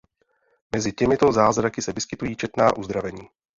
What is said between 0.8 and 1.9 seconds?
těmito zázraky